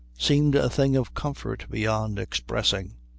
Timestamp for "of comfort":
0.95-1.67